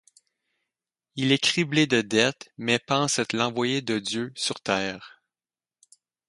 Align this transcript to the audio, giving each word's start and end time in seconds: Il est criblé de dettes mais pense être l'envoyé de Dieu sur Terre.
Il 1.15 1.31
est 1.31 1.37
criblé 1.37 1.85
de 1.85 2.01
dettes 2.01 2.51
mais 2.57 2.79
pense 2.79 3.19
être 3.19 3.33
l'envoyé 3.33 3.83
de 3.83 3.99
Dieu 3.99 4.33
sur 4.35 4.59
Terre. 4.59 5.21